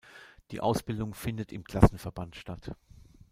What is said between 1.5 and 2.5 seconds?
im Klassenverband